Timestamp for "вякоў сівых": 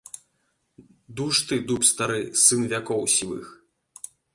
2.73-3.45